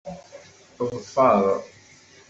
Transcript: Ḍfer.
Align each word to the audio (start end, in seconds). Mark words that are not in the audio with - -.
Ḍfer. 0.91 1.45